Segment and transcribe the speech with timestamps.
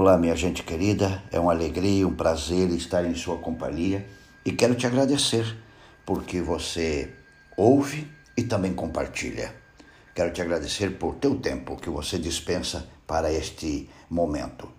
[0.00, 4.06] Olá, minha gente querida, é uma alegria, um prazer estar em sua companhia
[4.44, 5.56] e quero te agradecer
[6.06, 7.12] porque você
[7.56, 8.06] ouve
[8.36, 9.52] e também compartilha.
[10.14, 14.70] Quero te agradecer por teu tempo que você dispensa para este momento.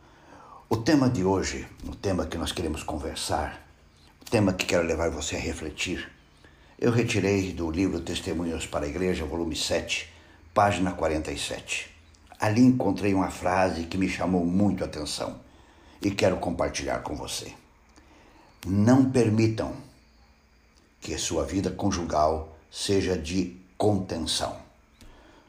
[0.69, 3.61] O tema de hoje, o tema que nós queremos conversar,
[4.21, 6.09] o tema que quero levar você a refletir,
[6.79, 10.09] eu retirei do livro Testemunhos para a Igreja, volume 7,
[10.53, 11.98] página 47.
[12.39, 15.41] Ali encontrei uma frase que me chamou muito a atenção
[16.01, 17.53] e quero compartilhar com você.
[18.65, 19.73] Não permitam
[21.01, 24.57] que sua vida conjugal seja de contenção.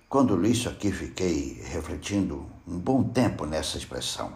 [0.09, 4.33] Quando li isso aqui, fiquei refletindo um bom tempo nessa expressão.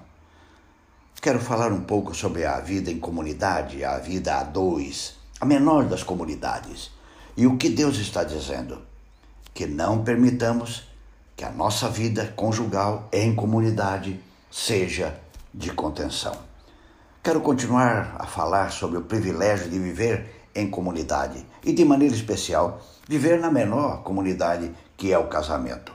[1.21, 5.87] Quero falar um pouco sobre a vida em comunidade, a vida a dois, a menor
[5.87, 6.93] das comunidades,
[7.37, 8.83] e o que Deus está dizendo.
[9.53, 10.85] Que não permitamos
[11.37, 14.21] que a nossa vida conjugal em comunidade
[14.51, 15.19] seja
[15.53, 16.37] de contenção.
[17.23, 22.81] Quero continuar a falar sobre o privilégio de viver em comunidade e, de maneira especial,
[23.09, 25.93] viver na menor comunidade que é o casamento.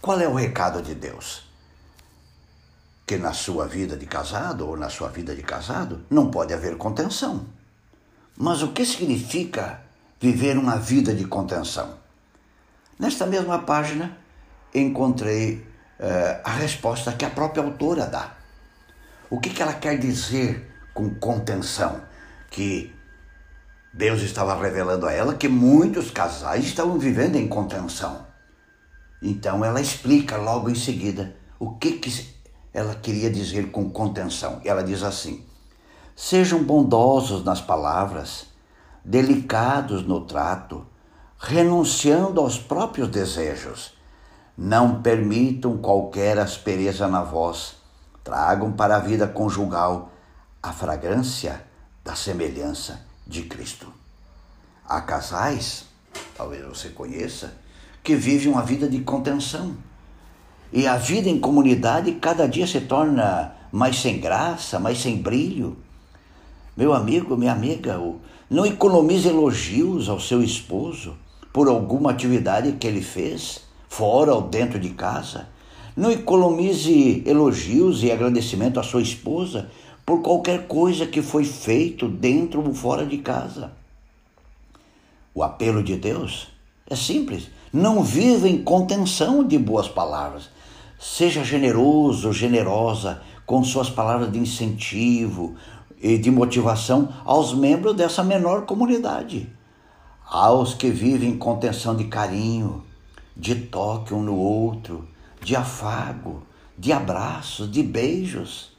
[0.00, 1.48] Qual é o recado de Deus?
[3.06, 6.76] Que na sua vida de casado ou na sua vida de casado não pode haver
[6.76, 7.46] contenção.
[8.36, 9.80] Mas o que significa
[10.20, 11.94] viver uma vida de contenção?
[12.98, 14.18] Nesta mesma página,
[14.74, 15.66] encontrei
[16.00, 18.36] uh, a resposta que a própria autora dá.
[19.30, 22.02] O que, que ela quer dizer com contenção?
[22.50, 22.94] Que
[23.92, 28.26] Deus estava revelando a ela que muitos casais estavam vivendo em contenção.
[29.22, 32.26] Então ela explica logo em seguida o que, que
[32.74, 34.60] ela queria dizer com contenção.
[34.64, 35.44] Ela diz assim:
[36.16, 38.46] Sejam bondosos nas palavras,
[39.04, 40.86] delicados no trato,
[41.38, 43.94] renunciando aos próprios desejos
[44.56, 47.76] não permitam qualquer aspereza na voz.
[48.22, 50.12] Tragam para a vida conjugal
[50.62, 51.64] a fragrância
[52.04, 53.92] da semelhança de Cristo.
[54.86, 55.84] Há casais,
[56.36, 57.54] talvez você conheça,
[58.02, 59.76] que vivem uma vida de contenção.
[60.72, 65.76] E a vida em comunidade cada dia se torna mais sem graça, mais sem brilho.
[66.76, 67.98] Meu amigo, minha amiga,
[68.48, 71.16] não economize elogios ao seu esposo
[71.52, 75.48] por alguma atividade que ele fez fora ou dentro de casa.
[75.94, 79.70] Não economize elogios e agradecimento à sua esposa
[80.06, 83.72] por qualquer coisa que foi feito dentro ou fora de casa.
[85.34, 86.48] O apelo de Deus
[86.88, 87.50] é simples.
[87.70, 90.48] Não viva em contenção de boas palavras.
[90.98, 95.54] Seja generoso, generosa com suas palavras de incentivo
[96.00, 99.52] e de motivação aos membros dessa menor comunidade.
[100.24, 102.90] Aos que vivem em contenção de carinho,
[103.36, 105.08] de toque um no outro,
[105.40, 106.42] de afago,
[106.78, 108.72] de abraços, de beijos.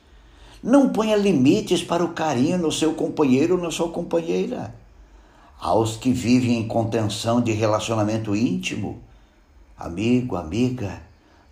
[0.62, 4.74] Não ponha limites para o carinho no seu companheiro ou na sua companheira.
[5.60, 9.02] Aos que vivem em contenção de relacionamento íntimo,
[9.78, 11.02] amigo, amiga,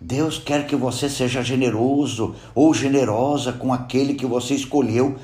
[0.00, 5.16] Deus quer que você seja generoso ou generosa com aquele que você escolheu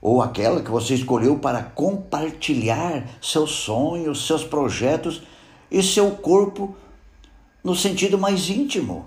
[0.00, 5.22] ou aquela que você escolheu para compartilhar seus sonhos, seus projetos
[5.70, 6.74] e seu corpo
[7.62, 9.06] no sentido mais íntimo.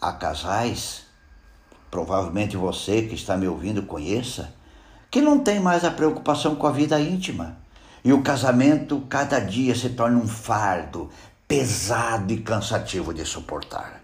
[0.00, 1.02] Há casais,
[1.90, 4.54] provavelmente você que está me ouvindo conheça,
[5.10, 7.58] que não tem mais a preocupação com a vida íntima.
[8.04, 11.08] E o casamento cada dia se torna um fardo
[11.46, 14.00] pesado e cansativo de suportar.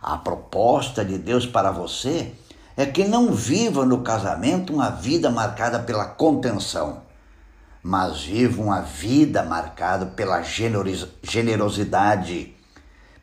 [0.00, 2.32] A proposta de Deus para você
[2.76, 7.02] é que não viva no casamento uma vida marcada pela contenção,
[7.82, 12.54] mas viva uma vida marcada pela generosidade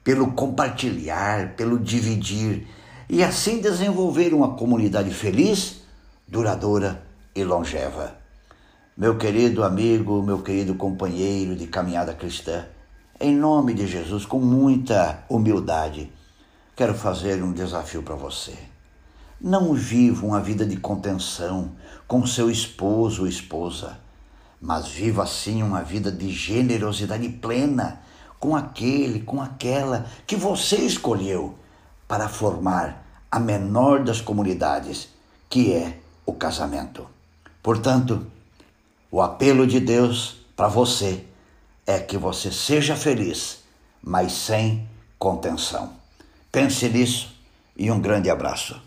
[0.05, 2.67] pelo compartilhar, pelo dividir
[3.09, 5.81] e assim desenvolver uma comunidade feliz,
[6.27, 7.03] duradoura
[7.35, 8.16] e longeva.
[8.95, 12.67] Meu querido amigo, meu querido companheiro de caminhada cristã,
[13.19, 16.13] em nome de Jesus, com muita humildade,
[16.75, 18.53] quero fazer um desafio para você.
[19.41, 21.72] Não viva uma vida de contenção
[22.08, 23.97] com seu esposo ou esposa,
[24.61, 28.05] mas viva sim uma vida de generosidade plena
[28.40, 31.55] com aquele, com aquela que você escolheu
[32.08, 35.09] para formar a menor das comunidades,
[35.49, 37.08] que é o casamento.
[37.61, 38.26] Portanto,
[39.11, 41.26] o apelo de Deus para você
[41.85, 43.59] é que você seja feliz,
[44.02, 44.87] mas sem
[45.20, 45.93] contenção.
[46.52, 47.35] Pense nisso
[47.76, 48.82] e um grande abraço.